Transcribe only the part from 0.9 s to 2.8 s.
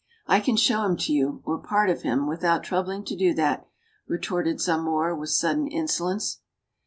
to you or part of him without